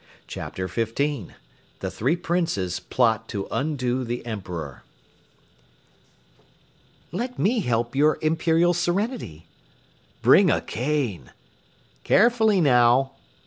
CHAPTER 0.25 0.67
15 0.67 1.35
THE 1.79 1.91
THREE 1.91 2.15
PRINCES 2.15 2.79
PLOT 2.79 3.27
TO 3.29 3.47
UNDO 3.51 4.03
THE 4.03 4.25
EMPEROR 4.25 4.81
"Let 7.11 7.37
me 7.37 7.59
help 7.59 7.95
your 7.95 8.17
Imperial 8.23 8.73
Serenity!" 8.73 9.45
"Bring 10.23 10.49
a 10.49 10.59
cane!" 10.59 11.29
"Carefully, 12.03 12.59
now!" 12.61 13.11